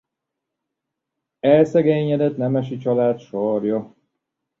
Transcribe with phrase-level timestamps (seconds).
[1.39, 3.93] Elszegényedett nemesi család sarja.